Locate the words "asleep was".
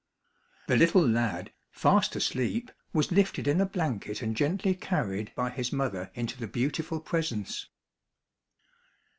2.15-3.11